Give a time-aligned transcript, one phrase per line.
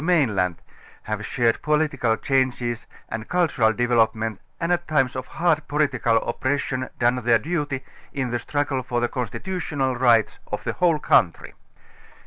[0.03, 0.59] mainland
[1.03, 6.89] have shared political changes and cultural developement and at times of hard political oppres sion
[6.97, 11.53] done their duty in the struggle for the constitutional rights of the whole country.